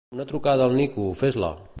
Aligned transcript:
Una 0.15 0.23
trucada 0.29 0.65
al 0.69 0.73
Nico, 0.79 1.05
fes-la. 1.23 1.53